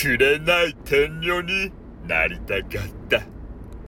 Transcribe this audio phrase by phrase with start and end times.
[0.00, 1.72] くれない天女に
[2.06, 3.37] なりたかった。